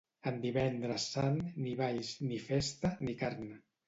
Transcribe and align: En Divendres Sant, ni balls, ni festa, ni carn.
En 0.29 0.37
Divendres 0.43 1.03
Sant, 1.15 1.37
ni 1.65 1.73
balls, 1.81 2.09
ni 2.31 2.39
festa, 2.47 2.91
ni 3.09 3.15
carn. 3.21 3.53